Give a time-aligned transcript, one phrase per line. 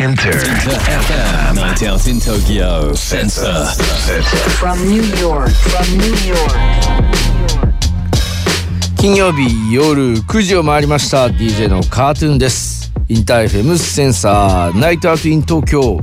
[0.00, 1.56] InterFM.
[1.56, 2.94] Night out in Tokyo.
[2.94, 3.66] Sensor.
[4.58, 6.56] From New York, from New York.
[8.96, 16.00] 金曜日夜9時を回りました DJ のカートゥーンですインター FM センサーナイトアウトイン東京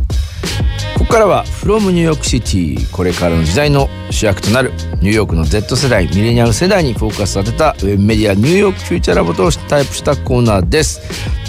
[0.98, 11.00] ここからは from New York City これからの時代の主役となるニューヨークの Z 世代ミレニアル世代にフォーカスされたウェブメディア New York Future Lab とタイプしたコーナーです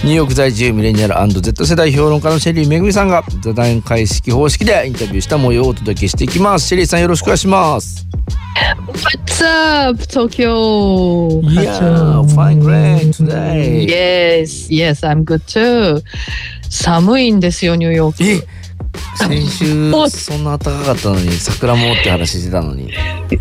[0.04, 8.06] ニューヨーク在住ミレニアル &Z 世代評論家のシェリーめぐみさんが座談会式方式でインタビューした模様をお届けしていきますシェリーさんよろしくお願いします
[8.86, 11.40] What's up, Tokyo?
[11.42, 13.86] Yeah, fine, great today.
[13.86, 16.02] Yes, yes, I'm good too.
[16.68, 18.46] 寒いんですよ、ニューヨーク。
[19.14, 22.92] え先週おそんな暖かかったのに桜もって話してたのに。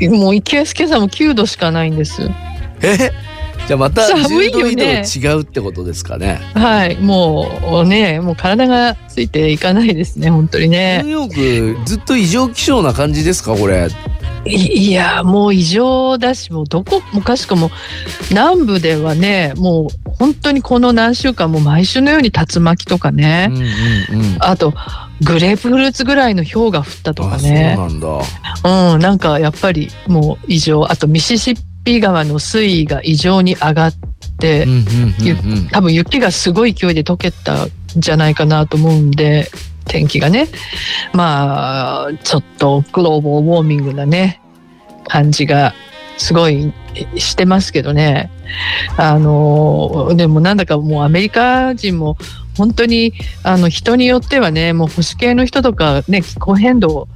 [0.10, 2.30] もう池安今朝も9度しかないんです。
[2.82, 3.12] え？
[3.68, 6.40] じゃあまた10寒いよ度以ね上違うってことですかね。
[6.54, 11.10] はい、もうね、もう体がついていかないですね、本当にニュねー。
[11.10, 13.90] ヨークずっと異常気象な感じですかこれ？
[14.46, 17.70] いいや、もう異常だし、もうどこもかしくも
[18.30, 24.38] 南部ではね、もう本当にこの何週間も毎週のように竜巻とかね、うんうんうん。
[24.40, 24.74] あと
[25.22, 27.76] グレープフルーツぐらいの氷が降ったとかあそうね。
[27.76, 28.08] なんだ。
[28.94, 30.86] うん、なんかやっぱりもう異常。
[30.90, 33.94] あとミシシッピ川の水位が異常に上がっ
[34.40, 35.68] て、うんうんうんうん。
[35.70, 39.50] 多分雪がすごい勢いで溶けたんじゃないかなと思うんで
[39.86, 40.48] 天気がね。
[41.14, 44.42] まあちょっとグローバルウォーミングなね
[45.08, 45.74] 感じが
[46.18, 46.74] すごい
[47.16, 48.30] してますけどね。
[48.98, 52.18] あのでもなんだかもうアメリカ人も
[52.58, 53.14] 本当に
[53.44, 57.08] あの人によってはねもう保守系の人とかね気候変動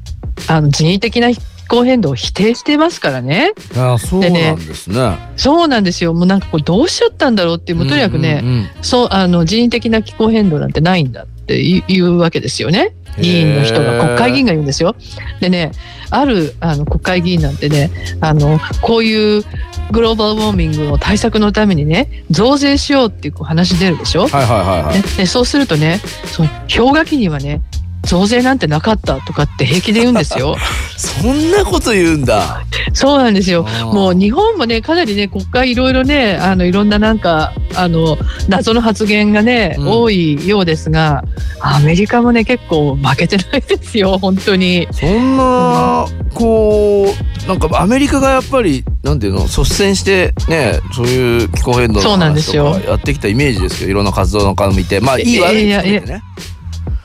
[0.48, 3.54] あの人為的な気候変動を否定してますからね。
[3.78, 6.14] あそうなんですねそうなんですよ。
[6.14, 8.70] もうなんかこれどうしちゃったんだろうっていうもうとにかくね、うんうんうん。
[8.82, 14.96] そうあの人為的な気候変動なんてないんだって言うわけですよね議員の人が国会議員が言うんですよ。
[15.42, 15.72] でね
[16.10, 17.90] あるあの国会議員なんてね
[18.22, 19.44] あのこういう
[19.92, 24.28] グローバルウォーミングの対策のためにね増税しようっていう話出るでしょ。
[24.28, 27.62] はいはいはいはいねでそうするとねその氷河期にはね
[28.04, 30.58] 増税なんてなかったとかって平気で言うんですよ。
[30.98, 32.64] そんなこと言うんだ。
[32.94, 33.66] そうなんですよ。
[33.94, 38.18] もう日本もねかなりね国会いろいろねあのいろんななんかあの
[38.48, 39.92] 謎の発言がね、うん。
[39.92, 41.24] 多いようですが
[41.60, 44.88] アメリカもね結構負けてないですよ本当に。
[44.92, 47.14] そんなこ
[47.46, 52.74] うなんかアメリカがやっぱりなんていうの率先してねそういう気候変動そうの話となんですよ。
[52.74, 55.00] かやってきたイメージですけどいろんな活動の方見て。
[55.00, 56.24] まあいい悪いいやいや含めてね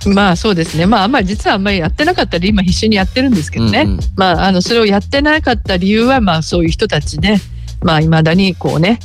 [0.14, 0.86] まあそうですね。
[0.86, 4.00] まああんまり実はあんまりやってなかったり今必死にやってるんですけどね、うんうん。
[4.16, 7.40] まああのそれをやってなかった理由はまあそういう人たちね
[7.82, 8.98] まあいまだにこうね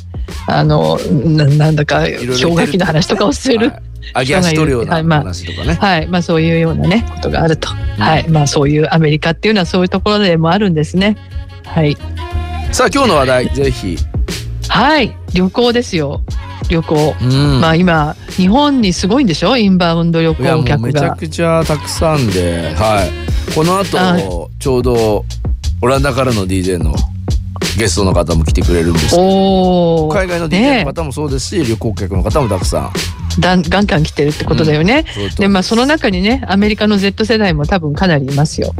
[0.46, 3.70] あのななんだか氷河期の話とかをする。
[3.70, 3.82] はい。
[4.16, 5.74] 揚げ足取るようなはいまあ話とかね。
[5.80, 7.68] はい、まあそういうようなね、ことがあると。
[7.68, 11.16] はい、まあそういうアメリカっていうのはそういうところでもあるんですね。
[11.64, 11.96] はい。
[12.72, 13.96] さあ今日の話題ぜひ。
[14.68, 16.22] はい、旅行ですよ。
[16.68, 17.14] 旅行。
[17.20, 19.56] うんまあ今、日本にすごいんでしょ？
[19.56, 20.86] インバウンド旅行客が。
[20.86, 25.24] めちゃくちゃたくさんで、はい、この後、はちょうど
[25.80, 26.94] オランダからの DJ の
[27.78, 30.08] ゲストの方も来てくれるんですおお。
[30.08, 32.90] 海外の DJ の方もそうですし、旅行客の方もたくさ
[33.38, 35.06] んだんガンガン来てるってことだよね。
[35.14, 38.74] そういうとでまあその中にねアメリカの Z 世代も多分かなりいますよ。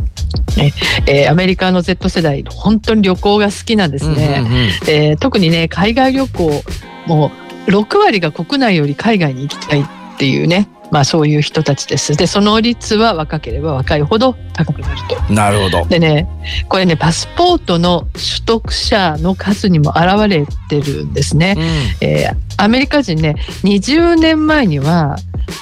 [0.59, 0.72] ね
[1.06, 4.44] えーアメリカの Z 世代本当に旅行が好きなんですね。
[4.87, 6.62] えー特にね海外旅行
[7.06, 9.84] もう6割が国内より海外に行きたいっ
[10.19, 12.17] ていうねまあそういう人たちです。
[12.17, 15.33] でその率は若ければ若いほど高くなると。
[15.33, 16.28] なるほどでね
[16.69, 21.56] これねパスポートの取得者の数にも表れてるんですね。
[22.00, 23.34] えーアメリカ人ね
[23.65, 25.17] 20年前には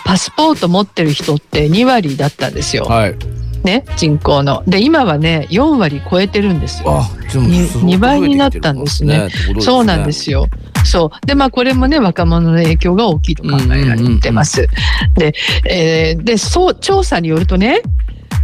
[0.05, 3.17] パスポート持ってる人って2割だったんですよ、はい
[3.65, 4.63] ね、人口の。
[4.67, 7.01] で今はね4割超えてるんですよ。
[7.01, 10.47] あでもにすごく二倍になったんですねってことそうなんですよ。
[10.85, 11.27] そう。
[11.27, 14.69] でまあこれもね若者の影響が大きいと考えられてます。
[15.15, 15.35] で,、
[15.69, 17.83] えーでそう調査によるとね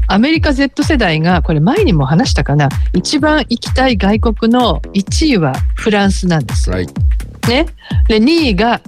[0.08, 2.68] アメリカ Z 世代がこれ前にも話したかな。
[2.92, 6.76] 一番行きたい外国の1位はフランスなんですよ。
[6.76, 6.86] はい。
[7.48, 7.66] ね、
[8.08, 8.80] で2位が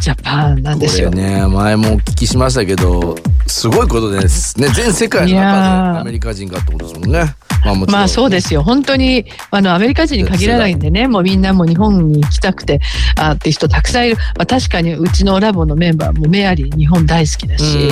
[0.00, 1.10] ジャパンなんですよ。
[1.10, 3.16] これね前もお聞きしましたけど
[3.46, 5.92] すごいことですね全世界の中ー。
[5.94, 7.34] でアメリカ人がってことですもんね。
[7.64, 8.00] まあもちろん。
[8.00, 8.62] まあそうですよ。
[8.62, 12.80] 本当にあのアメリカ人に限らないんでねもうみんなもう日本に行きたくて
[13.16, 17.90] あっていう人たくさんいる、まあ、確かにうちのラボのメンバーもメアリー日本大好きだし、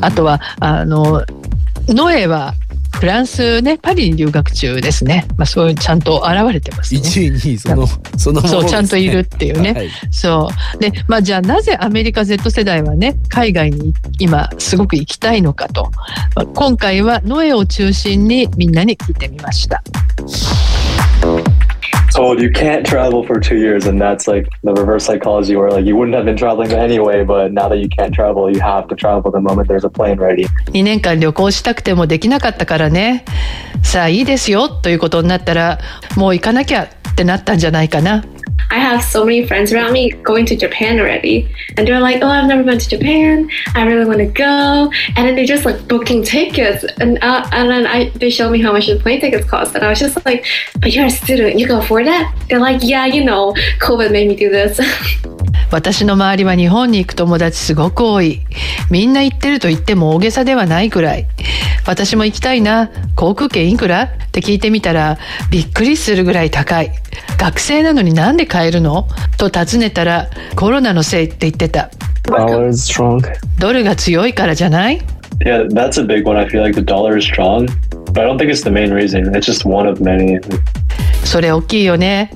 [0.00, 1.24] あとはあの
[1.88, 2.54] ノエは
[2.94, 5.26] フランスねパリに留学中ですね。
[5.36, 7.00] まあそういうちゃんと現れてますね。
[7.00, 7.86] 1位2位その
[8.16, 15.90] そのものそうちゃんといるっていうねはいそうでまあじゃあなぜアメリカ Z 世代はね海外に今すごく行きたいのかと、
[16.36, 19.82] まあ今回はノエを中心にみんなに聞いてみました。
[22.13, 25.95] told you can't travel for two years, and that's like the reverse psychology where like you
[25.95, 29.31] wouldn't have been traveling anyway, but now that you can't travel, you have to travel
[29.31, 30.47] the moment there's a plane ready.
[30.71, 33.25] 2年間旅行したくてもできなかったからね
[33.83, 35.79] さあいいですよということになったら
[36.15, 38.23] もう行かなきゃってなったんじゃないかな
[38.74, 41.48] I have so many friends around me going to Japan already.
[41.76, 43.48] And they're like, oh, I've never been to Japan.
[43.76, 44.90] I really want to go.
[45.14, 46.84] And then they're just like booking tickets.
[46.98, 49.76] And, uh, and then I, they show me how much the plane tickets cost.
[49.76, 50.44] And I was just like,
[50.80, 51.56] but you're a student.
[51.56, 52.34] You can afford that?
[52.48, 54.80] They're like, yeah, you know, COVID made me do this.
[55.74, 58.42] 私の周りは日本に行く友達すごく多い。
[58.92, 61.26] みんな行ってると言っても大げさではないくらい。
[61.84, 64.04] 私も行きたいな航空券いくら？
[64.04, 65.18] って聞いてみたら
[65.50, 66.92] びっくりするぐらい高い。
[67.38, 69.08] 学生なのになんで買えるの？
[69.36, 71.90] と尋ねたらコロナのせいって言ってた.
[73.58, 75.02] ドルが強いからじゃない
[75.40, 76.38] ？Yeah, that's a big one.
[76.38, 77.66] I feel like the dollar is strong,
[78.14, 79.34] but I don't think it's the main reason.
[79.34, 80.40] It's just one of many.
[81.24, 82.30] それ大きいよね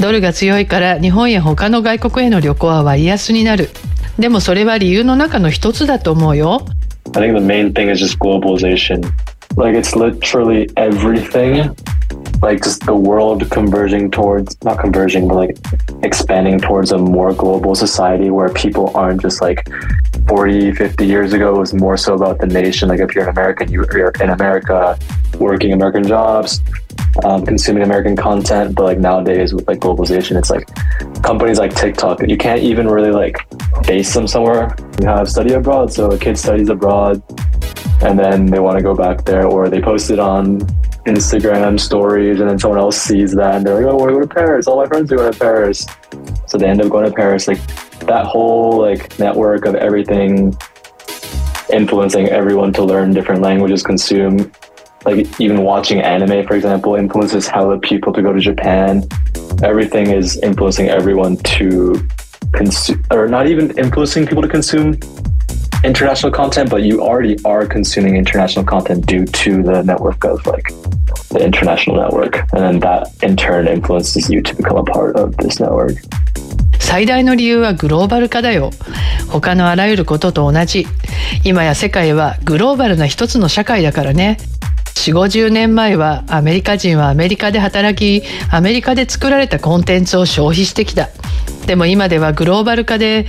[0.00, 3.70] ドルが強いから日本や他の外国への旅行は割安になる
[4.18, 6.66] でもそれは理由の中の一つだと思うよ
[7.14, 9.02] I think the main thing is just globalization.
[9.56, 11.74] Like it's literally everything.
[12.42, 15.56] Like just the world converging towards not converging, but like
[16.02, 19.68] expanding towards a more global society where people aren't just like
[20.28, 22.88] 40, 50 years ago it was more so about the nation.
[22.88, 24.98] Like if you're an American, you- you're in America,
[25.38, 26.60] working American jobs,
[27.24, 28.74] um, consuming American content.
[28.74, 30.66] But like nowadays with like globalization, it's like
[31.22, 33.36] companies like TikTok, you can't even really like
[33.86, 34.74] base them somewhere.
[35.00, 37.22] You have study abroad, so a kid studies abroad
[38.02, 40.60] and then they want to go back there or they post it on
[41.06, 44.34] Instagram stories and then someone else sees that and they're like, oh, we're going to
[44.34, 44.66] Paris.
[44.66, 45.86] All my friends are going to Paris.
[46.46, 47.48] So they end up going to Paris.
[47.48, 47.60] Like
[48.00, 50.56] that whole like network of everything
[51.72, 54.52] influencing everyone to learn different languages, consume
[55.04, 59.04] like even watching anime, for example, influences how the people to go to Japan.
[59.62, 62.08] Everything is influencing everyone to
[62.52, 64.94] consume, or not even influencing people to consume
[65.84, 70.72] international content, but you already are consuming international content due to the network of like
[71.30, 75.36] the international network, and then that in turn influences you to become a part of
[75.36, 75.96] this network.
[76.78, 78.70] 最大の理由はグローバル化だよ
[79.28, 80.86] 他のあらゆることと同じ
[81.42, 84.36] 今や世界はグローバルな一つの社会だからね
[84.94, 91.08] 4 5 0年前はアメリカ人はアメリカで働きアメリカで作られたコンテンツを消費してきた
[91.66, 93.26] でも今ではグローバル化で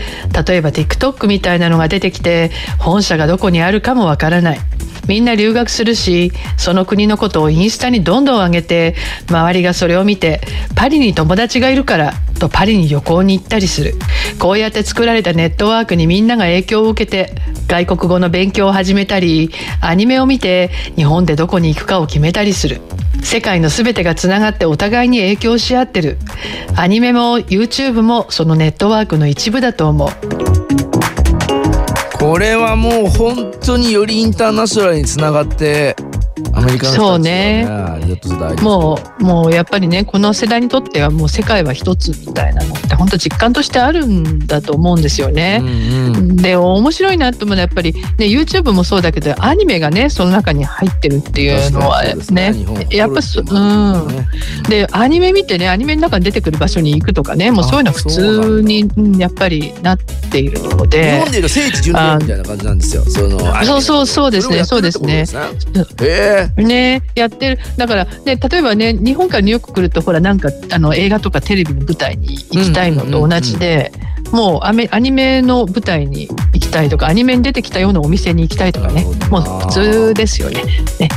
[0.48, 4.60] 例えば TikTok みたいなのが出てきて本社がどこにあるかもわからない。
[5.08, 8.96] みんな留学するしその国のことをインスタにどんどん上げて
[9.30, 10.40] 周りがそれを見て
[10.76, 13.96] パリに友達がいるからとパリに旅行に行ったりする。
[14.40, 17.36] こうやって作られたネットワークにみんなが影響を受けて
[17.68, 19.52] 外国語の勉強を始めたり
[19.82, 22.82] アニメを見て日本でどこに行くかを決めたりする。
[23.22, 26.18] 世界の全てがつながってお互いに影響し合ってる。
[26.76, 30.10] アニメも YouTube もそのネットワークの一部だと思う。
[32.18, 35.96] これはもう本当によりインターナショナルにつながって
[36.54, 37.66] アメリカの人たちそうね。
[38.62, 45.60] もうもうやっぱりねこの世代にとってはもう世界は一つみたいなのって本当実感としてあるんだと思うんですよね。
[45.62, 46.36] うんうん。
[46.38, 53.20] で面白いなと思うのはやっぱり、ね、YouTube もそうだけどアニメがねその中に入ってるっていうのはねです日本やっぱ
[53.52, 54.08] うん。
[54.08, 54.28] ね
[54.70, 63.04] でアニメ見てねアニメの中に出てくる場所に行くとかねもうそういうのは普通にうんやっぱりなっているの日で本でいうと聖地巡礼みたいな感じなんですよ。
[63.04, 65.26] そのそうそうそうですねそうですね。
[65.26, 65.38] そ
[66.04, 66.23] れ
[66.58, 67.02] ね。
[67.16, 67.60] やってる。
[67.78, 73.92] だから、ね、例えばね日本からニューヨーク来るとほらなんかあの映画とかテレビの舞台に行きたいのと同じで、
[74.32, 79.06] もうアメアニメの舞台に行きたいとかアニメに出てきたようなお店に行きたいとかね。
[79.30, 80.64] もう普通ですよね。
[81.00, 81.10] ね。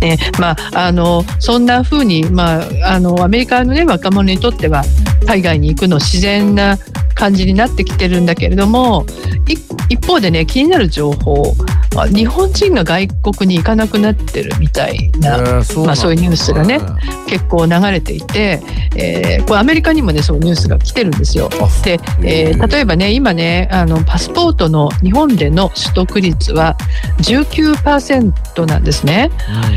[0.00, 0.18] ね。
[0.38, 4.84] まああのそんな風にまああのアメリカのね若者にとっては
[5.26, 6.78] 海外に行くの自然な
[7.14, 9.06] 感じになってきてるんだけれども
[9.48, 9.54] い
[9.88, 11.54] 一方でね気になる情報。
[11.94, 16.80] まあ日本人が外国に行かなくなってるみたいな、そうまあ、そういうニュースがね
[17.28, 18.62] 結構流れていて、
[18.96, 21.48] えーこれアメリカにもねそういうニュースが来てるんですよ。
[21.60, 26.76] あで、えー例えばね今ねあのパスポートの日本での取得率は
[27.18, 29.30] 19%なんですね。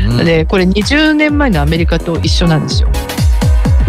[0.08, 2.88] うんうんでこれ20年前のアメリカと一緒なんですよ。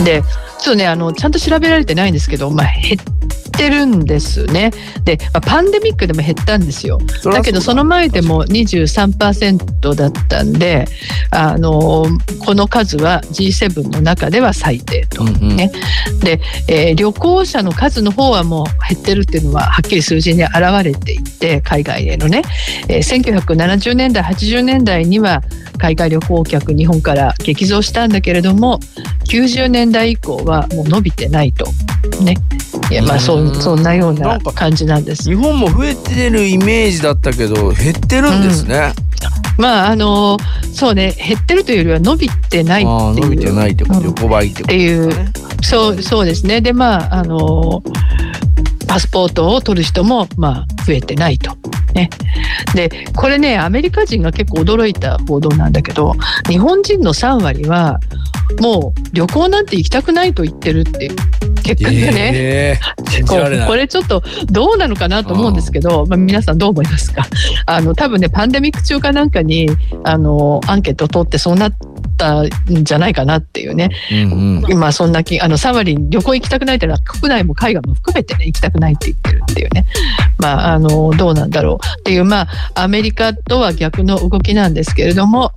[0.03, 0.21] で
[0.59, 3.16] ちょっとねあのちゃんと調べられてないんですけど、まあ、減っ
[3.57, 4.71] ってるんですね。
[5.03, 6.99] で、まあ、パンデミックでも減ったんですよ。
[7.23, 7.41] だ。
[7.41, 10.85] けどその前でも23%だったんで、
[11.31, 12.05] あの
[12.45, 15.23] この数は G7 の中では最低と。
[15.23, 15.55] うんうん。
[15.55, 15.71] ね。
[16.21, 22.41] で、えー旅行者の数の方はもう減ってるっていうのははっきり数字に現れていて海外へのね、
[22.87, 25.41] えー1970年代80年代には
[25.77, 28.79] 海外旅行客日本から激増したんだけれども
[29.29, 31.65] 90年代以降はもう伸びてないと。
[32.23, 32.35] ね。
[32.89, 35.23] いやまあそうんうそんなような感じなんです。
[35.23, 38.93] 日本も増えてるイメージだったけど減ってるんですね、
[39.57, 40.37] まああの
[40.73, 43.29] そうね減ってるというよりは伸びてないっていう。
[43.29, 45.11] 伸びてないってこと、うん横ばいってことっていう。
[45.63, 46.61] そうそうですね。
[46.61, 47.81] でまああの
[48.87, 51.55] パスポートを取る人もまあ増えてないと。
[51.93, 52.09] ね、
[52.75, 56.13] でこれねアメリカ人が結構驚いた報道なんだけど
[56.47, 57.99] 日本人の3割は
[58.59, 61.15] もう旅行なんて行きたくないと言ってるっていう
[61.75, 62.97] 結果がね、えー
[63.27, 67.25] こられちょっとどうなのかなと思うんですけど、まあ、皆さんどう思いますか？
[67.65, 69.69] あの多分ねパンデミック中かなんかに
[70.03, 71.73] あのアンケートを取ってそうなっ
[72.17, 72.49] たん
[72.83, 73.89] じゃないかなっていうね。
[74.11, 74.71] うんうん。
[74.71, 79.85] 今そんなきあの3割旅行行きたくないというのは国内も海外も含めてね行きたくないって言ってるっていうね。
[80.37, 82.41] まああのどうなんだろうっていうま
[82.75, 85.51] あアメリカとは逆の動きなんですけれども、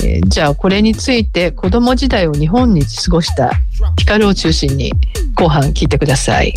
[0.00, 3.52] えーじゃあこれについて子供時代を日本に過ごした
[3.98, 4.92] ヒカルを中心に
[5.34, 6.54] 後半聞いてください。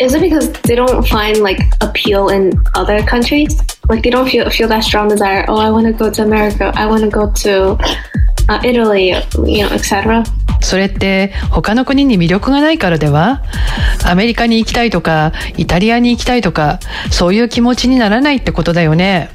[0.00, 3.54] Is it because they don't find like appeal in other countries?
[3.88, 5.44] Like they don't feel feel that strong desire.
[5.46, 6.72] Oh, I want to go to America.
[6.74, 7.76] I want to go to
[8.48, 9.08] uh, Italy.
[9.44, 10.24] You know, etc.
[10.62, 13.42] それって他の国に魅力がないからでは
[14.04, 16.78] アメリカに行きたいとかイタリアに行きたいとか
[17.10, 19.30] そういう気持ちにならないってことだよね。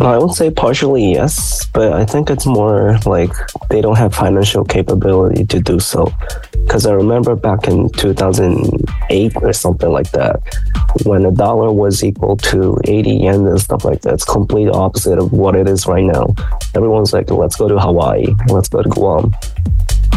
[0.00, 3.30] I would say partially yes, but I think it's more like
[3.70, 6.12] they don't have financial capability to do so.
[6.52, 10.40] Because I remember back in 2008 or something like that,
[11.04, 15.18] when a dollar was equal to 80 yen and stuff like that, it's complete opposite
[15.18, 16.34] of what it is right now.
[16.74, 19.34] Everyone's like, let's go to Hawaii, let's go to Guam.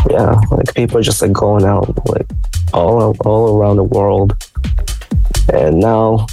[0.09, 2.25] Yeah, like people are just like going out like
[2.73, 4.33] all all around the world,
[5.53, 6.27] and now,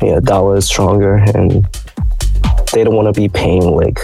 [0.00, 1.66] yeah, dollar is stronger and
[2.72, 3.98] they don't want to be paying like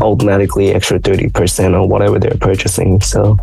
[0.00, 3.00] automatically extra 30% on whatever they're purchasing.
[3.00, 3.38] So,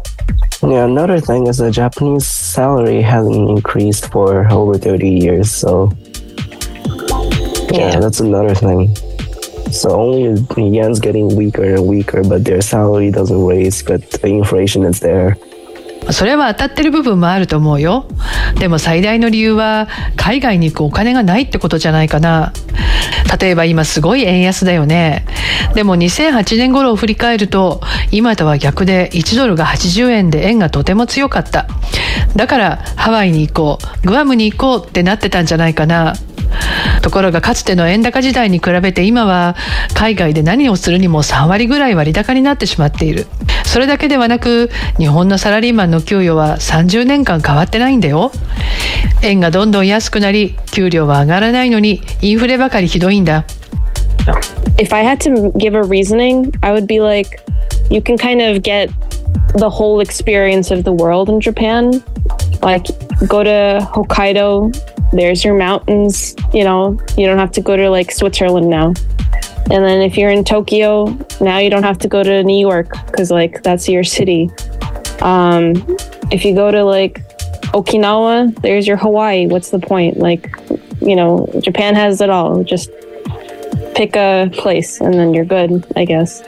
[0.61, 5.51] yeah, another thing is the Japanese salary hasn't increased for over 30 years.
[5.51, 5.91] So,
[7.71, 7.99] yeah, Yeah.
[7.99, 8.95] that's another thing.
[9.71, 14.27] So, only the yen's getting weaker and weaker, but their salary doesn't raise, but the
[14.27, 15.35] inflation is there.
[16.11, 18.07] それは当たってる部分もあると思うよ。
[18.59, 22.53] でも最大の理由は海外に行くお金がないってことじゃないかな。
[23.39, 25.25] 例えば今すごい円安だよね。
[25.73, 27.81] でも2008年頃を振り返ると
[28.11, 31.67] 今とは逆で1ドルが80円で円がとても強かった。
[32.35, 36.13] だからハワイに行こう、グアムに行こうってなってたんじゃないかな。
[37.01, 39.55] ところがかつての円高時代に比べて今は
[39.93, 43.27] 海外で何をするにも3割ぐらい割高になってしまっている。
[43.65, 44.69] それだけではなく
[44.99, 48.32] 日本のサラリーマンの給与は30年間変わってないんだよ。
[49.22, 53.44] 円がどんどん安くなり給料は上がらないのにインフレばかりひどいんだ。
[54.78, 57.40] if I had to give a reasoning, I would be like,
[57.90, 58.90] you can kind of get
[59.56, 62.02] the whole experience of the world in Japan.
[62.62, 62.86] Like,
[63.26, 64.72] go to Hokkaido,
[65.12, 68.94] there's your mountains, you know, you don't have to go to like Switzerland now.
[69.70, 71.06] And then if you're in Tokyo,
[71.40, 74.50] now you don't have to go to New York because like that's your city.
[75.21, 75.75] Um,
[76.31, 77.21] if you go to like
[77.73, 79.47] Okinawa, there's your Hawaii.
[79.47, 80.17] What's the point?
[80.17, 80.49] Like,
[81.01, 82.63] you know, Japan has it all.
[82.63, 82.89] Just
[83.95, 86.43] pick a place and then you're good, I guess.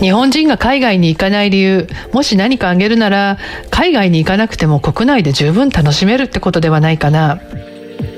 [0.00, 3.38] 日本人が海外に行かない理由もし何か挙げるなら
[3.70, 7.40] 海外に行かなくても国内で十分楽しめるってことではないかな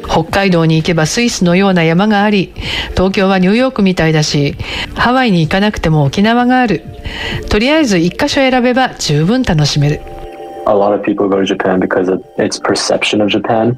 [0.09, 2.53] 北海道に行けばスイスのような山があり
[2.91, 4.57] 東京はニューヨークみたいだし
[4.95, 6.83] ハワイに行かなくても沖縄がある
[7.49, 10.01] とりあえず一箇所選べば十分楽しめる
[10.67, 13.77] a lot of people go to Japan because of its perception of Japan,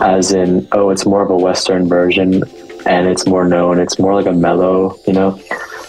[0.00, 2.42] as in, oh, it's more of a Western version
[2.86, 3.78] and it's more known.
[3.78, 5.40] It's more like a mellow, you know?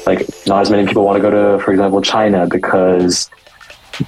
[0.05, 3.29] Like, not as many people want to go to, for example, China because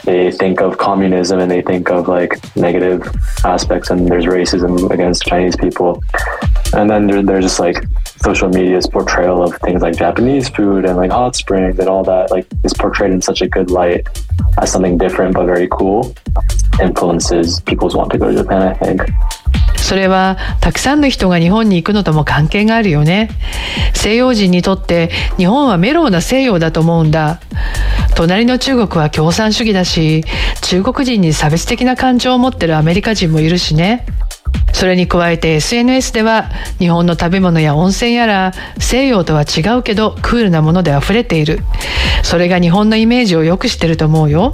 [0.03, 3.07] they think of communism and they think of like negative
[3.43, 6.03] aspects and there's racism against Chinese people.
[6.73, 7.77] And then there, there's just like
[8.23, 12.31] social media's portrayal of things like Japanese food and like hot springs and all that
[12.31, 14.07] like is portrayed in such a good light
[14.59, 16.15] as something different but very cool
[16.81, 19.01] influences people's want to go to Japan, I think.
[19.87, 23.29] それはたくさんの人が日本に行くのとも関係があるよね。
[23.93, 27.39] 西洋人にとって日本はメロウな西洋だと思うんだ。
[28.13, 30.25] 隣の中国は共産主義だし
[30.61, 34.05] 中国人に差別的な感情を持ってるアメリカ人もいるしね。
[34.73, 41.61] それに加えて SNS では日本の食べ物や温泉やら西洋とは違うけどクールなもので溢れている。
[42.23, 44.53] それが日本のイメージを良くしてると思うよ。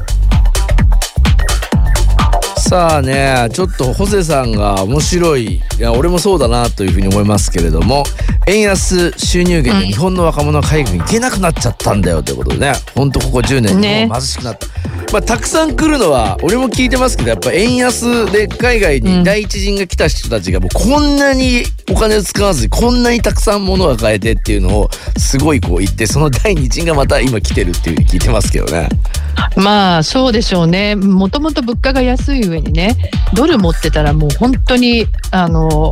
[2.74, 5.58] さあねちょっとホセさんが面白い。
[5.58, 8.03] いや俺もそうだなというふうに思いますけれども。
[8.47, 12.73] 円安収入源で日本の若者は海外に行けなくなっちゃったんだよということでね。
[12.95, 14.05] ほんとここ10年ね。
[14.05, 14.67] 日本貧しくなった、
[15.12, 28.89] まあたくさん来るのは俺も聞いてますけどやっぱ円安で海外に第一陣が来た人たちがもうこんなにお金を使わずにこんなにたくさん物が買えてっていうのをすごいこう言ってその第二陣がまた今来てるっていうふうに聞いてますけどね。
[29.55, 30.95] まあそうでしょうね。
[30.95, 32.95] もともと物価が安い上にね
[33.33, 35.91] ドル持ってたらもう本当にあの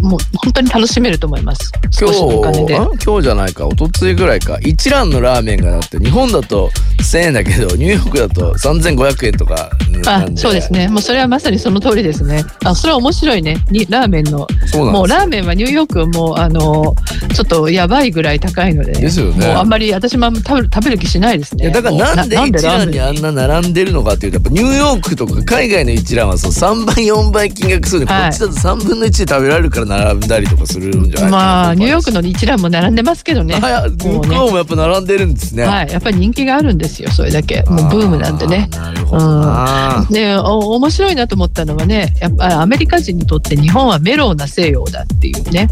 [0.00, 4.58] ももう本当に楽しめると思います今日ん今日じゃないか一昨日ぐらいか。
[4.60, 9.70] 一蘭のラーメンがだって日本だと1,000円だけどニューヨークだと3,500円とか
[10.04, 10.88] なあんでそうですね。
[10.88, 12.44] もうそれはまさにその通りですね。
[12.64, 13.64] あそれは面白いね。
[13.70, 14.46] にラーメンの。
[14.74, 16.94] もうラーメンはニューヨークもうあの
[17.34, 18.92] ちょっとやばいぐらい高いので。
[18.92, 19.46] ですよね。
[19.46, 21.64] もうあんまり私も食べる食べる気しないですね。
[21.64, 28.30] いやだからなんで一蘭にあんな並んでるのかっていうとやっぱニューヨークとか海外の一蘭はそう3倍4倍金額するのに、はい。
[28.30, 33.60] こっちだと3分の1で食べられるから並んだりとかするんじゃないかなまあニューヨークのの一蘭も並んでますけどね。
[33.60, 35.88] 向こうもやっぱ並んでるんですね、はい。
[35.90, 37.62] やっぱり人気があるんですよそれだけ。
[37.62, 38.68] もうブームなんでね。
[38.72, 45.68] なるほどな、ねお面白いなと思ったのはねやっぱアメリカ人にとって日本はメロウな西洋だっていうね。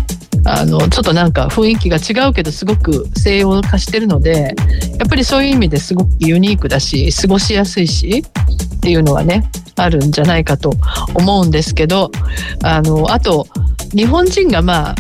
[0.48, 4.54] あのちょっとなんか雰囲気が違うけどすごく西洋化してるので
[4.96, 8.22] やっぱりそういう意味ですごくユニークだし過ごしやすいし
[8.76, 10.72] っていうのはねあるんじゃないかと
[11.14, 12.12] 思うんですけど
[12.62, 13.48] あのあと
[13.90, 14.94] 日本人がまあ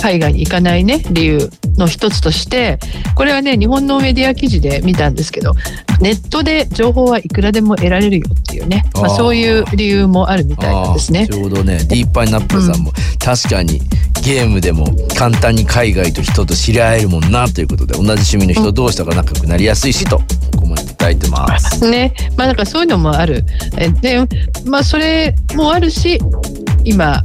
[0.00, 2.78] 海外に行かないね理由の一つとして
[3.14, 5.54] これはね日本のメディア記事で見たんですけど
[6.00, 11.26] ネットで情報はいくらでも得られるよっていうね、まあ、そういう理由もあるみたいなんですね。
[11.26, 13.80] ちょうどねディープパイナップルさんも、確かに
[14.22, 14.86] ゲームでも
[15.16, 20.20] 簡単に海外と人と知り合えるもんなということで同じ趣味の人同士とか仲良くなりやすいしと
[20.58, 21.80] コメントいただいてます。
[21.88, 23.44] ねまあだからそういうのもある。
[23.78, 24.20] えで
[24.64, 26.20] まあそれもあるし
[26.84, 27.22] 今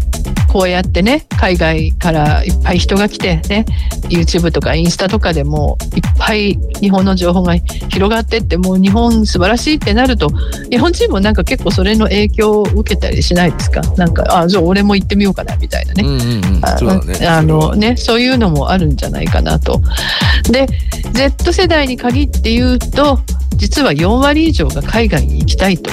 [0.52, 3.66] こうやってね海外からいっぱい人が来てね
[4.10, 10.28] YouTube とかインスタとかでもいっぱい日本の情報が広がってってもう日本素晴らしいってなると
[10.70, 13.82] 日本人もなんか結構それの影響を受けたりしないですか？
[13.96, 16.04] なんかあじゃあ俺も行ってみようかなみたいなね。
[17.28, 19.82] あのねそういうのもあるんじゃないかなと。
[20.52, 20.68] で
[21.14, 23.20] Z 世代に限って言うと
[23.56, 25.92] 実は4割以上が海外に行きたいと、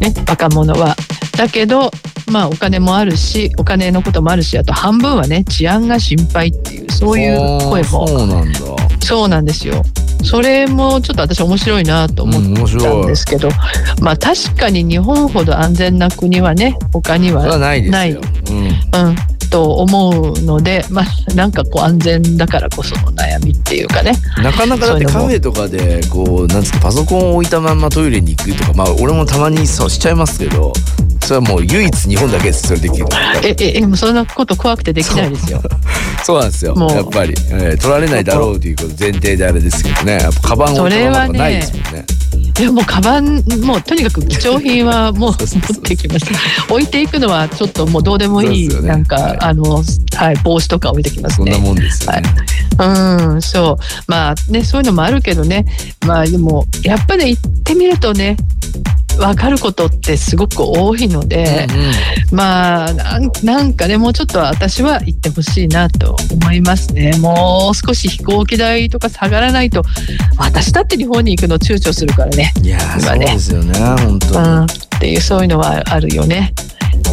[0.00, 0.94] ね、若者は。
[1.36, 1.90] だけど
[2.30, 8.60] まあお金もあるしお金のこともあるしあと半分はね治安が心配っていうそういう声もそうなんだ。
[9.06, 9.82] そうなんですよ。
[10.24, 13.48] それもちょっと私面白いなと思うん面ったんですけど、
[14.00, 17.46] まあ確かに日本ほど安全な国はね他には。
[17.90, 18.66] ないうん。
[18.66, 19.16] うん、
[19.48, 24.14] と思うので、まあ、なんかこう安全だからこその悩みっていうかね。
[24.42, 30.72] なかなかだってカフェとかでこうなんつうかパソコンを置いたまんまトイレに行くとかまあ俺もたまにそうしちゃいますけど
[31.26, 32.68] それはもう唯一日本だけです。
[32.68, 33.04] それできる。
[33.04, 33.10] の
[33.42, 35.60] え、え、え、そんなこと怖くてできないですよ。
[36.24, 36.74] そうなんですよ。
[36.78, 40.18] やっぱり、えー取られないだろうということ前提であれですけどね。
[40.20, 42.06] やっぱカバンを置いたままとかないですもんね
[42.58, 46.72] いやもうカバンもうとにかく貴重品はもう 持ってきました。
[46.72, 51.52] 置いていくのはちょっともうどうでもいい、ねなんか、はいあのはい帽子とか置いてきますね。
[51.52, 52.22] そんなもんですよね、
[52.78, 53.84] うん、そう。
[54.06, 55.66] まあね、そういうのもあるけどね。
[56.06, 58.36] まあでも、やっぱり行ってみるとね、
[59.18, 61.92] 分かることってすごく多いので、うんうん
[62.32, 69.82] まあなんなんかねもうちょっと私は行ってほしいなと思いますねもう少し飛行機代とか下がらないと
[70.36, 74.68] 私だって日本に行くの躊躇するからね、いやーそう今ねですよね本当に、うん、っ
[75.00, 76.52] ていうそういうのはあるよね。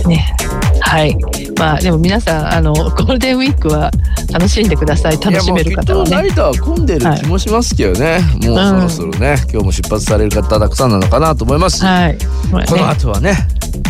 [0.08, 0.36] ね。
[0.82, 1.16] はい。
[1.58, 3.92] まあでも皆さんあのゴールデンウィークは
[4.32, 5.18] 楽しんでください。
[5.20, 6.16] 楽しめる方はいね。
[6.16, 11.80] やもうきっと成田は混んでる気もしますけどね、もうそろそろね、今日も出発される方たくさんなのかなと思います。
[11.80, 12.18] し、はい、
[12.52, 12.68] まあね。
[12.68, 13.36] この後はね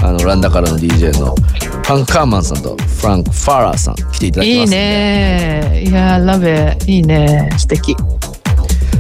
[0.01, 4.77] あのランダからの DJ のファン・カーマンさんとフランク・ファラーさん来ていただきいいますんで。
[4.77, 7.95] ねいやラベいいね素敵。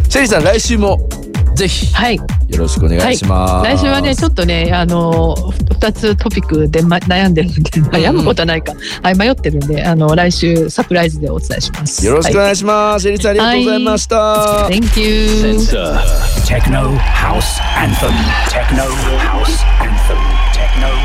[0.09, 0.99] シェリーさん来週も
[1.55, 2.23] ぜひはいよ
[2.57, 12.05] ろしくお願いします、来週はねちょっとねあの2つトピックで、ま、悩んでるんで悩むことはないか、はい、迷ってるんであの来週サプライズでお伝えします。
[12.05, 15.27] よろしくおは願いします、シェリーさんありがとうございました、Thank you.
[15.27, 15.97] Sensor.
[16.45, 18.13] Techno House Anthem.
[18.49, 18.85] Techno
[19.17, 20.17] House Anthem.
[20.53, 21.02] Techno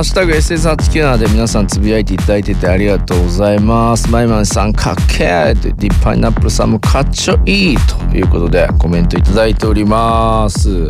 [0.00, 4.10] ハッシュタグ SS897 で皆さんつぶやいていただいててありがとうございます。
[4.10, 10.88] マイマンさんかっけーって、パイナップルさんもかっちょいいということでコメントいただいております。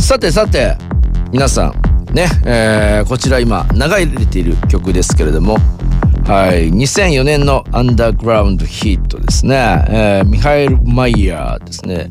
[0.00, 0.76] さてさて、
[1.30, 3.78] 皆さん、ね、えーこちら今流
[4.18, 5.56] れている曲ですけれども、
[6.26, 12.10] はい、2004年のアンダーグラウンドヒットですね、えーミハエル・マイヤーですね、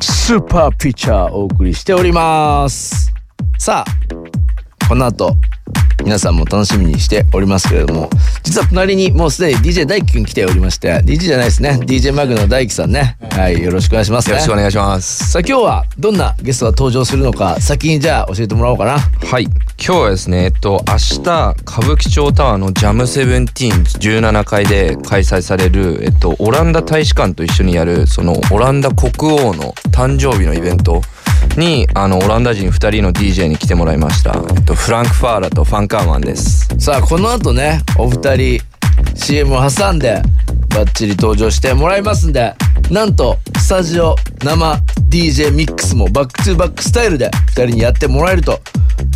[0.00, 3.12] スーパーピッチャーお送りしております。
[3.58, 5.34] さあ、この後
[6.04, 8.10] 皆さんも楽しみにしておりますけれども
[8.42, 11.78] 実は隣にもうすでに DJ 大輝くん来ておりまして DJ じゃないですね。
[11.82, 13.16] DJ マグの大輝さんね。
[13.30, 15.30] はいよろしくお願いします、ね、よろしくお願いします。
[15.30, 18.98] さあ今日はどんなゲストが登場するのか先にじゃあ教えてもらおうかな。
[18.98, 19.44] はい。
[19.86, 31.02] 今日はですね、えっと、明日、歌舞伎町タワーのジャムセブンティーン17階で開催される、えっと、オランダ大使館と一緒にやる、その、オランダ国王の誕生日のイベント
[31.56, 34.42] に、あの、オランダ人2人の DJ に来てもらいました。
[34.56, 36.64] えっと、フランク・ファーラとファンカーマンです。
[36.78, 38.60] さあこの後ねお二人
[39.14, 40.20] CM を挟んで
[40.68, 42.54] バッチリ登場してもらいますんで
[42.90, 44.74] なんとスタジオ生
[45.08, 48.60] DJ ミックスも back to back スタイルで二人にやってもらえると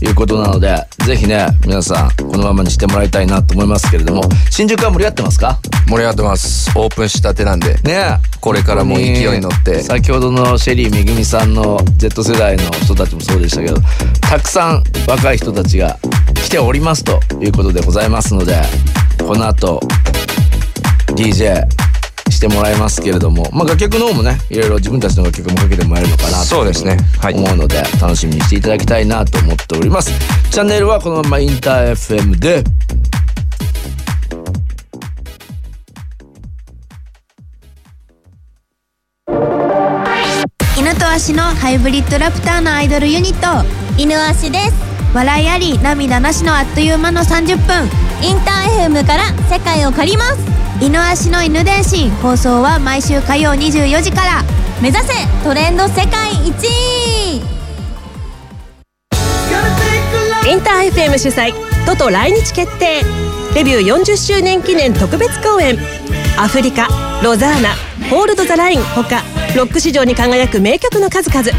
[0.03, 5.59] いうことなのでぜひね皆さんこのままにしてもらいたいなと思いますけれども新宿は盛り上がってますか？
[5.87, 6.71] 盛り上がってます。
[6.77, 7.75] オープンしたてなんで。
[7.79, 13.77] ねこれからも勢いに乗って先ほどのシェリーめぐみさんの Z 世代の人たちもそうでしたけど
[14.21, 15.99] たくさん若い人たちが
[16.35, 18.61] 来ておりますということでございますので
[19.19, 19.81] この後
[21.09, 21.67] DJ
[22.39, 26.97] してもらいますけれども、まあ、楽曲の方もねいろいろ自分たちの楽曲もかけてもらえるのかなとそうですね。
[27.21, 27.35] はい。
[27.35, 30.13] 思うので楽しみにしていただきたいなと思っております。
[30.51, 32.63] チャンネルはこのままインター FM で。
[40.77, 43.67] 犬と足のハイブリッドラプターのアイドルユニット
[43.99, 50.39] 犬足です笑いあり涙なしのあっという間の30分インター FM から世界を借ります。
[50.81, 52.11] 犬足の犬伝心。
[52.11, 54.43] 放送は毎週火曜24時から。
[54.81, 55.13] 目指せ
[55.45, 56.53] トレンド世界一。
[60.47, 61.53] インター FM 主催
[61.87, 63.03] トト来日決定。
[63.55, 65.79] デビュー40周年記念特別公演。
[66.37, 66.89] アフリカ
[67.23, 67.71] ロザーナ
[68.11, 69.23] ホールド・ザ・ラインほか
[69.57, 71.51] ロック史上に輝く名曲の数々。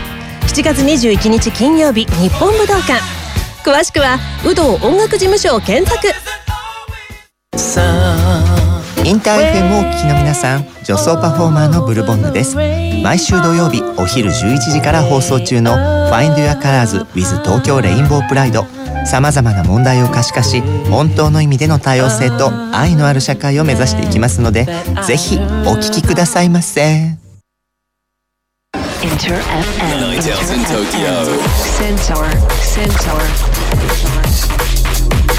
[0.47, 3.18] 7月21日金曜日日本武道館
[3.63, 6.07] 詳しくは有働音楽事務所を検索。
[9.05, 12.55] インター FM をお聞きの皆さん女装パフォーマーのブルボンヌです。
[13.01, 15.71] 毎週土曜日お昼11時から放送中の
[16.11, 18.65] Find Your Colors with 東京レインボープライド
[19.05, 24.65] さまざまな問題を可視化し本当の意味での多様性と愛のある社会を目指していきますので
[25.07, 25.39] ぜひお
[25.75, 27.28] 聞きくださいませ。
[29.19, 29.99] Inter FM.
[29.99, 31.11] Night out in Tokyo.
[31.75, 32.23] Sensor.
[32.63, 33.19] Sensor.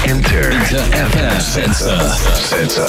[0.07, 0.51] Inter,
[1.01, 1.97] FM Sensor.
[2.45, 2.85] Sensor.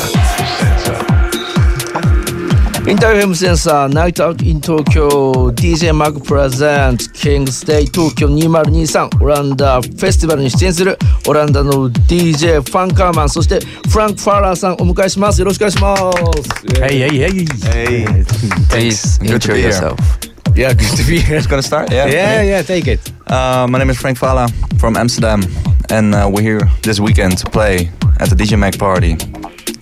[2.87, 5.09] Inter FM センサー Night out in 東京
[5.55, 17.47] DJ マグ presents King's Day 東京2023オランダフェスティバルに出演するオランダの DJ ファンカーマンそしてフランク・ファーラーさんお迎えしますよろしくお願いします Hey, hey, hey.
[17.71, 18.25] Hey,
[18.69, 20.22] please Good to be here.
[20.57, 20.79] Yourself.
[20.79, 21.37] Yeah, good to be here.
[21.37, 21.91] It's gonna start?
[21.91, 22.07] Yeah.
[22.07, 23.13] Yeah, yeah, take it.
[23.27, 25.43] Uh, my name is Frank Fala from Amsterdam,
[25.91, 29.17] and uh, we're here this weekend to play at the DJ Mag party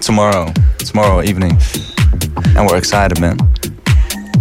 [0.01, 1.59] tomorrow, tomorrow evening,
[2.57, 3.39] and we're excited, man.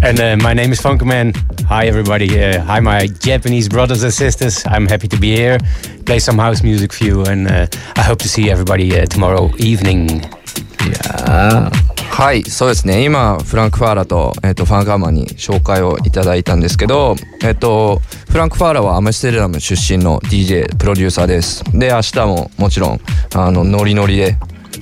[0.02, 1.36] And uh, my name is Funkerman.
[1.68, 2.42] Hi, everybody.
[2.42, 4.64] Uh, hi, my Japanese brothers and sisters.
[4.66, 5.58] I'm happy to be here,
[6.06, 9.52] play some house music for you, and uh, I hope to see everybody uh, tomorrow
[9.58, 10.22] evening.
[12.20, 13.06] はいそうですね。
[13.06, 21.64] 今フランク・ファーラと,、えっとファンガーマンに紹介をいただいたんですけど、えっとフランク・ファーラはアムステルダム出身の DJ プロデューサーです。
[21.72, 23.00] で明日ももちろん
[23.34, 24.36] あのノリノリで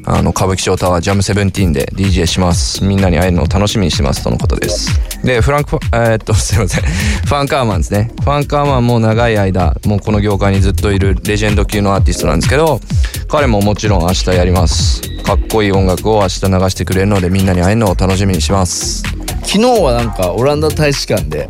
[0.06, 2.84] あの歌舞伎町タワージャムセブンティーンで DJ します。
[2.84, 4.90] みんなに会えるのを楽しみにしてますとのことです。
[5.24, 6.84] でフランクファえーっと すいません。
[6.84, 8.12] ファンカーマンですね。
[8.24, 12.80] ファンカーマンも長い間もうこの業界にずっといるレジェンド級のアーティストなんですけど
[13.28, 15.02] 彼ももちろん明日やります。
[15.24, 19.04] かっこいい音楽を明日流してくれるのでみんなに会えるのを楽しみにします。
[19.44, 21.50] 昨日はなんかオランダ大使館で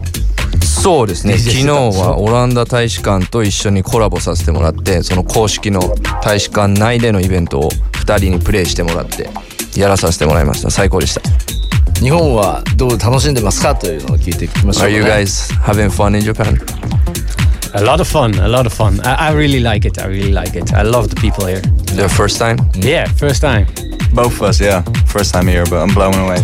[0.82, 5.82] そうですね昨日はオランダ大使館と一緒にコラボさせてもらってその公式の
[6.24, 7.70] 大使館内でのイベントを
[8.06, 9.30] 2人にプレイしてもらって
[9.76, 11.22] やらさせてもらいました最高でした
[12.00, 16.58] 日本はどう楽しんでますかというのを聞いていきましょう Are you guys having fun in Japan?
[17.74, 19.00] A lot of fun, a lot of fun.
[19.06, 20.00] I, I really like it.
[20.02, 20.74] I really like it.
[20.74, 21.62] I love the people here.
[21.96, 22.58] The first time?
[22.76, 23.68] Yeah, first time.
[24.14, 24.84] Both of us, yeah.
[25.06, 26.40] First time here, but I'm blown away.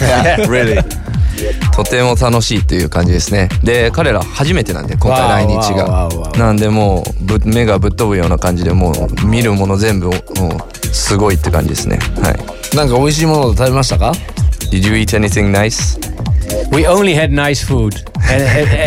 [0.00, 0.78] yeah, really.
[1.74, 3.48] とても楽しいという感じですね。
[3.62, 6.08] で彼ら初めてなんで今回来日が。
[6.38, 11.98] なんでもうぶ目がぶっ飛ぶような感じでもう見るもの全部もうすごいって感じですね。
[12.22, 12.76] はい。
[12.76, 14.12] なんか美味しいものを食べましたか
[14.70, 15.98] ？Did you eat anything nice?
[16.70, 18.42] we only had nice food, and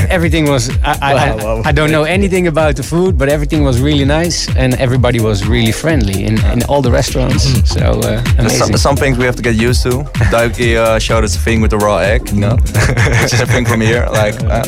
[0.10, 0.70] everything was.
[0.84, 1.62] I, I.
[1.70, 5.48] I, don't know anything about the food, but everything was really nice, and everybody was
[5.48, 7.46] really friendly in, in all the restaurants.
[7.46, 7.66] Mm-hmm.
[7.66, 8.60] So uh, amazing.
[8.60, 10.04] Some, some, things we have to get used to.
[10.32, 12.56] Daiki uh, showed us a thing with the raw egg, you know,
[13.22, 14.08] which is a thing from here.
[14.12, 14.64] Like, uh,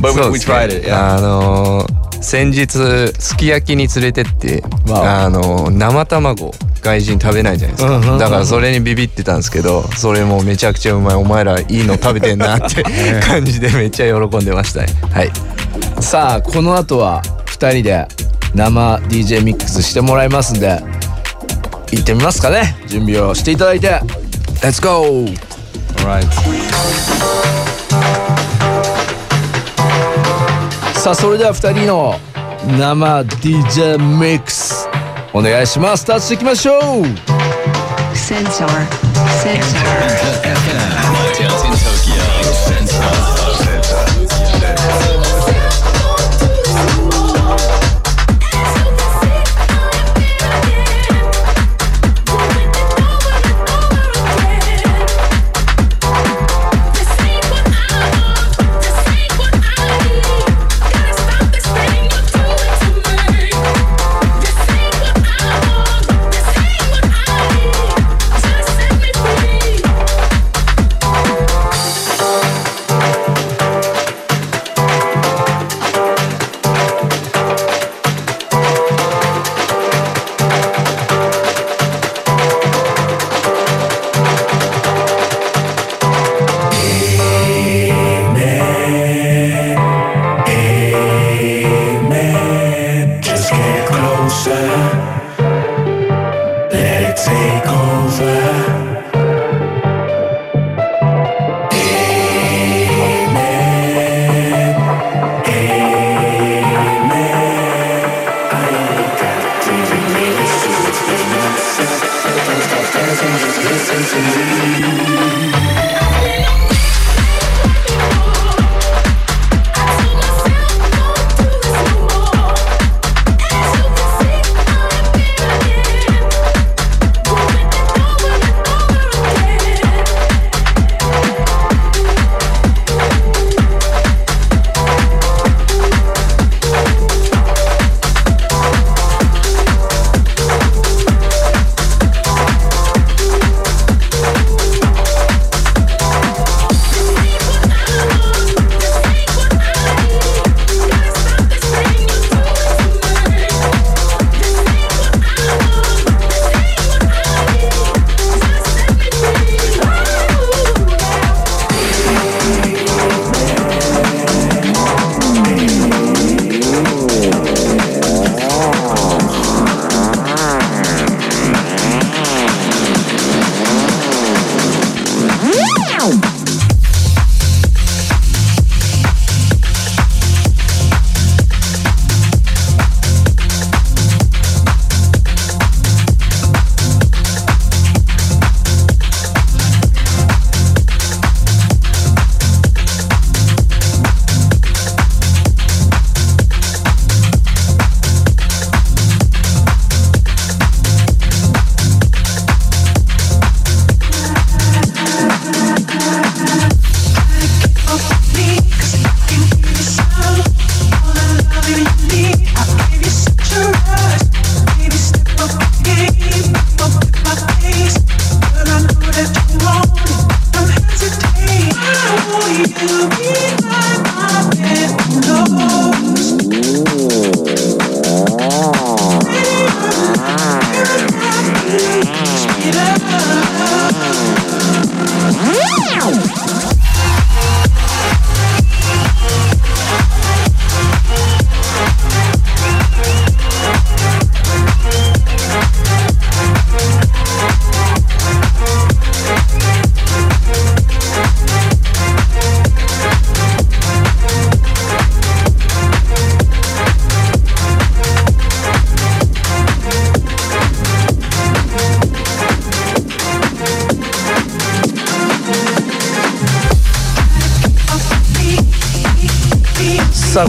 [0.00, 0.84] but so we, we, tried it.
[0.84, 1.86] Yeah.
[2.24, 11.14] あのー先日すき焼きに連れてって、わあのー生卵外人食べないじゃないですか、だからそれにビビってたんですけどそれもめちゃくちゃうまい。
[11.14, 12.82] お前らいいの食べてんなって
[13.26, 14.86] 感じでめっちゃ喜んでましたね。
[15.12, 15.30] はい。
[16.00, 18.06] さあこの後は2人で
[18.54, 20.82] 生 DJ ミックスしてもらいますんで
[21.92, 22.76] 行ってみますかね。
[22.88, 24.00] 準備をしていただいて。
[24.62, 25.26] Let's go!
[25.98, 27.43] Alright.
[31.04, 32.14] さあそれでは2人の
[32.78, 34.88] 生 DJ ミックス
[35.34, 36.06] お願いします。
[36.06, 36.80] スしていきましょう。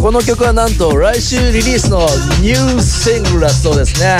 [0.06, 2.01] この曲はなんと来週リリースの
[2.39, 4.20] ニューシングルだそうですね、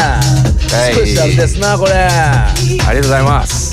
[0.68, 1.92] スペシャルですなこれ。
[1.94, 3.65] ありがとうございます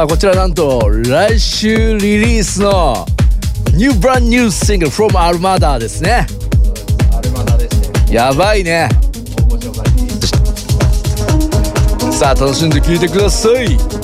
[0.00, 3.04] さあこちらなんと来週リリースの
[3.74, 6.26] ニューブランニューシングル from アルマダですね。
[8.10, 8.88] やばいね。
[12.10, 13.99] さあ楽しんで聴いてください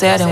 [0.00, 0.29] Don't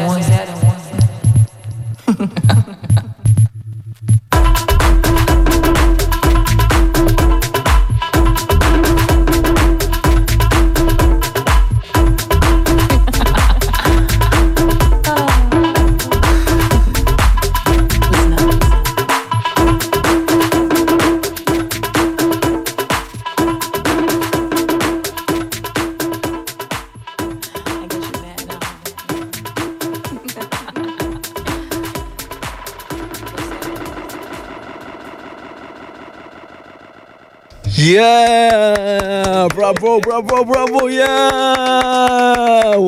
[37.89, 39.49] Yeah!
[39.49, 40.91] Bravo, bravo, bravo!
[40.91, 41.09] Yeah!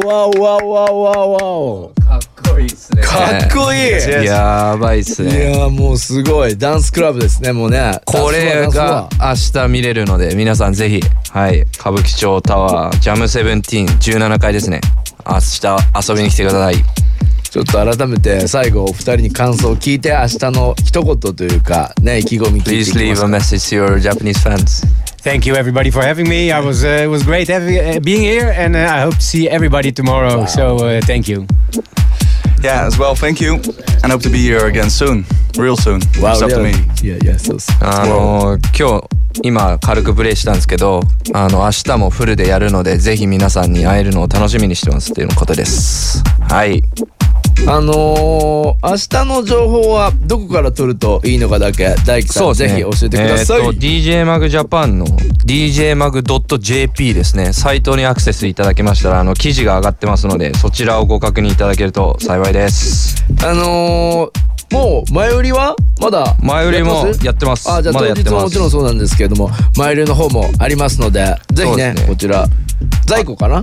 [0.04, 2.20] わおわおわおわおわおかっ
[2.52, 3.02] こいいっすね。
[3.02, 4.26] かっこいい。
[4.26, 6.58] やばいっすいねやもうすごい。
[6.58, 7.98] ダンスクラブですねもうね。
[8.04, 11.00] これが明日見れるので皆さんぜひ
[11.32, 11.60] はい。
[11.60, 14.82] 歌舞伎町タワージャムセブンティーン17階ですね。
[15.26, 16.74] 明日遊びに来てください
[17.50, 24.86] ちょっと改めて最後お二人に感想を聞いて明日の一言というかね意気込み聞いて Please いき leave ま a す message to your Japanese fans
[25.22, 26.50] Thank you everybody for having me.
[26.50, 29.22] I was uh, it was great having uh, being here, and uh, I hope to
[29.22, 30.46] see everybody tomorrow.
[30.46, 31.46] So uh, thank you.
[32.62, 33.60] Yeah, as well, thank you.
[34.02, 35.26] And hope to be here again soon.
[35.58, 36.00] Real soon.
[36.22, 36.72] Wow, It's up to me.
[37.02, 37.70] Yeah, yeah, so, so.
[37.82, 39.08] あの今日
[39.42, 41.02] 今軽くプレイしたんですけど
[41.34, 46.82] あの明日もフルでやるのでぜひ皆さんに会えるのを楽しみにしてますっていうことですはい
[47.68, 57.52] あのー、明日の情報はどこから取るといいのかだけ大樹さん、ぜひ教えてください、えーと DJ マグジャパンの djmag.jp ですね。
[57.52, 63.24] サイトにアクセスいただけましたらあの記事が上がってますのでそちらをご確認いただけると幸いです。
[63.44, 67.68] あのーもう前売りはまだ前売りもやってます？
[67.68, 72.06] あじゃあ当日ももちろんそうなんですけれども前売りの方もありますのでぜひねね。
[72.06, 72.46] こちら
[73.04, 73.60] 在庫かな？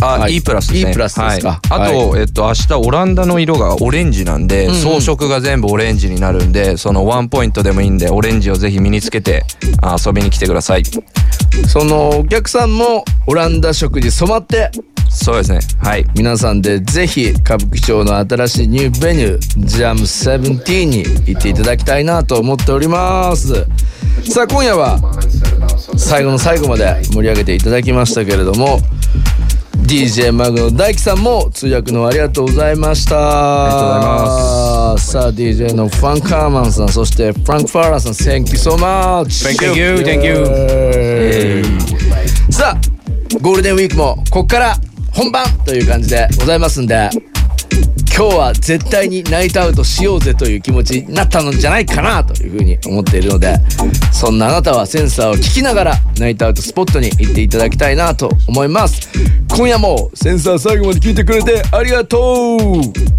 [0.00, 0.36] あ、はい。
[0.36, 0.90] E プラスですね。
[0.90, 1.48] E プラスですか。
[1.48, 4.70] はい、あと、はえっと明日オランダの色がオレンジなんで、うん。
[4.70, 9.44] うん装飾が全部オレンジになるんでそのワンポイントでもいいんでオレンジをぜひ身につけて
[9.82, 10.84] あ遊びに来てください。
[11.66, 14.70] そのお客さんもオランダ色に染まって。
[15.08, 15.60] そうですね。
[15.78, 16.04] はい。
[16.14, 23.66] 皆さんでぜひ歌舞伎町の新しいニューベニュージャム17に行っていただきたいなと思っております。
[24.30, 24.98] さあ今夜は
[25.96, 28.80] 最後の最後まで盛り上げていただきましたけれども
[29.86, 33.16] DJ マグの大樹さんも通訳のありがとうございました。
[33.16, 35.12] ありがとうございます。
[35.12, 40.34] さあ DJ のファンカーマンさんそしてフランク・ファーラーさん Thank you so much Thank you, thank you.
[40.34, 44.74] イエーイさあゴールデンウィークもこっから
[45.12, 47.08] 本番という感じでございますんで
[48.16, 53.58] 今日は絶対にナイトアウトしようぜという気持ちになったのじゃないかなというふうに思っているので
[54.10, 59.10] そんなあなたはセンサーを聞きながらナイトアウトスポットに行っていただきたいなと思います。
[59.54, 63.16] 今夜もセンサー最後まで聞いてくれてありがとう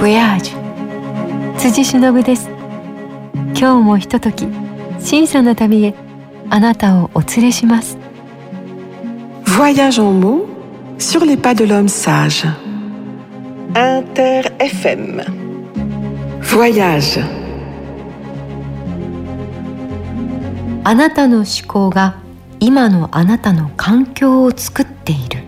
[0.00, 0.56] Voyage
[1.58, 2.48] 辻忍です。
[3.54, 4.46] 今日もひととき
[4.98, 6.09] 小さな旅へ。
[6.50, 7.96] あなたをお連れします
[9.44, 10.46] Voyage en mots
[10.98, 12.46] sur les pas de l'homme sage.
[13.74, 15.22] Inter FM.
[16.42, 17.20] Voyage.
[20.82, 22.16] あなたの思考が
[22.58, 25.42] 今のあなたの環境を作っている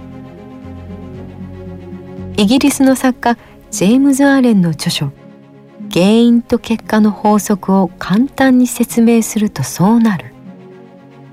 [2.36, 3.38] イギリスの作家
[3.70, 5.10] ジェームズ・アーレンの著書
[5.92, 10.31] 「原因と結果の法則」を簡単に説明するとそうなる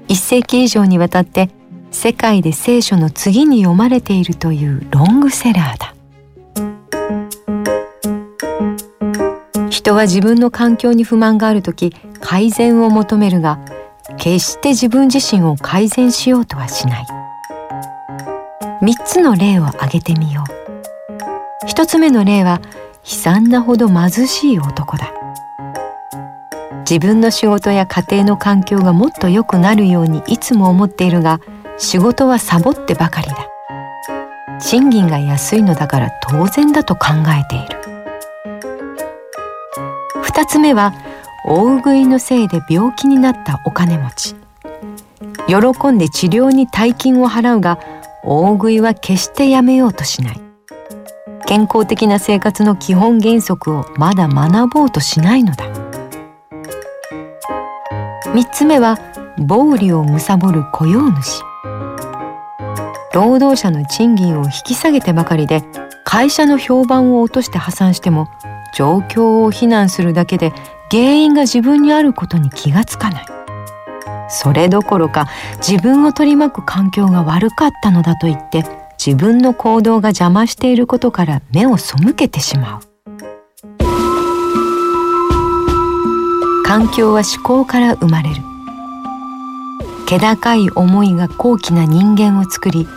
[0.10, 1.52] 一世紀以上にわたって
[1.92, 5.96] 世界で聖書の次に読まれているというロングセラーだ。
[9.70, 13.60] 人は自分の環境に不満がある時改善を求めるが
[14.18, 17.06] 決して自分自身を改善しようとはしない。
[18.82, 21.68] 三つの例を挙げてみよう。
[21.68, 22.62] 一つ目の例は
[23.04, 25.19] 悲惨なほど貧しい男だ。
[26.90, 31.40] 自分の仕事や家庭の環境がもっと良くなるようにいつも思っているが
[31.78, 33.48] 仕事はサボってばかりだ。
[34.60, 37.78] 賃金が安いのだから当然だと考えている。
[40.24, 40.96] 二つ目は
[41.46, 44.36] 大食いのせいで病気になったお金持ち。
[45.48, 47.80] 喜んで治療に大金を払うが
[48.24, 50.42] 大食いは決してやめようとしない。
[51.46, 55.69] 健康的な生活の基本原則をまだ学ぼうとしないのだ。
[58.28, 58.98] 三つ目は
[59.38, 61.42] 暴利を貪る雇用主。
[63.14, 65.64] 労働者の賃金を引き下げてばかりで
[66.04, 68.30] 会社の評判を落として破産しても
[68.76, 70.52] 状況を非難するだけで
[70.92, 73.26] 原因が自分にあることに気がつかない。
[74.28, 78.64] それどころか自分を取り巻く環境が悪かったのだと言って
[79.04, 82.82] 自分の行動が邪魔していることから目を背けてしまう。
[86.70, 88.44] 環境は思考から生まれる。
[90.06, 92.88] 気高い思いが高貴な人間を作り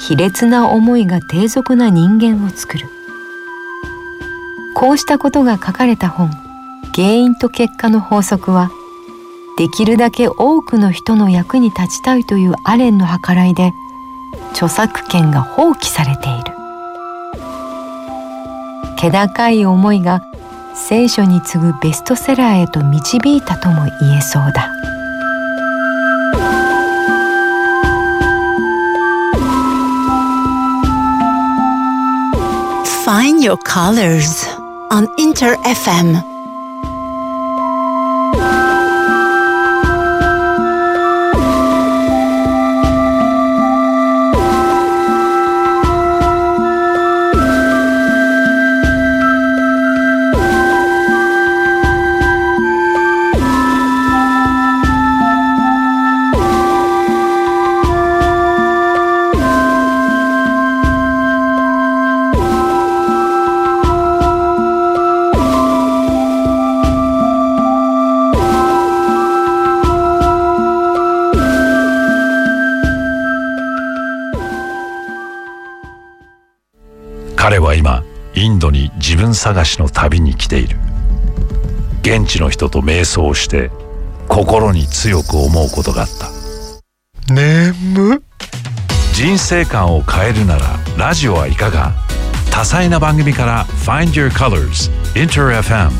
[0.00, 2.88] 卑劣な思いが低俗な人間を作る。
[4.74, 6.30] こうしたことが書かれた本
[6.96, 8.72] 原因と結果の法則は
[9.56, 13.72] できるだけ多くの人の役に立ちたいというアレンの計らいで
[14.50, 16.52] 著作権が放棄されている。
[18.96, 20.22] 気高い思いが
[20.74, 24.72] 聖書に次ぐベストセラーへと導いたとも言えそうだ。
[33.04, 34.46] Find your colors
[34.90, 36.31] on InterFM
[79.34, 80.76] 探しの旅に来ている」
[82.02, 83.70] 「現地の人と瞑想をして
[84.28, 86.30] 心に強く思うことがあった」
[87.32, 88.22] 「眠
[89.12, 91.92] 人生観を変えるならラジオはいかが？
[92.50, 95.90] 多彩な番組から Find Your Colors InterFM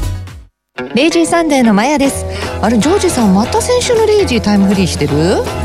[0.94, 2.21] レイジーサンデーのマヤです
[2.62, 5.14] あれジョージさんまた先週のレイジータイムフリーしてる？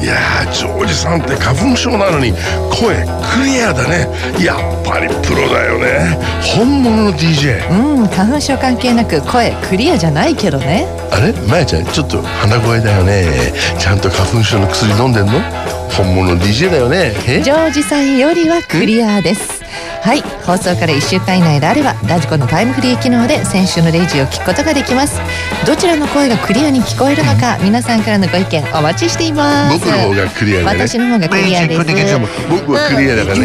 [0.01, 2.33] いやージョージさんって花粉症なのに
[2.71, 3.05] 声
[3.37, 4.07] クリアだね。
[4.43, 6.17] やっぱりプロだよね。
[6.41, 10.87] 本物の DJ うん花粉症関係なく声クリアじゃないけどね。
[11.11, 11.33] あれ？
[11.47, 13.53] まやちゃんちょっと鼻声だよね。
[13.77, 15.33] ちゃんと花粉症の薬飲んでんの？
[15.95, 17.13] 本物の DJ だよね。
[17.27, 17.43] え？
[17.43, 19.56] ジョージさんよりはクリアです
[20.01, 25.19] はい放送から1週間以内であればラジコのタイムフリー機能で先週のレイジを聞くことができます。
[25.65, 29.79] どちらの声がクリアに聞こえるのか皆さんからのご意見お待ちしています。
[29.79, 30.79] 僕の方がクリアだね。
[30.79, 31.79] 私の方がクリアです。
[32.49, 33.41] 僕はクリアだからね